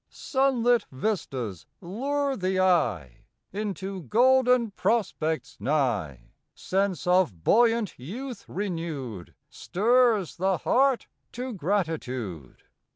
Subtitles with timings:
[0.09, 6.31] Sunlit vistas lure the eye Into golden prospects nigh.
[6.55, 12.63] Sense of buoyant youth renewed Stirs the heart to gratitude.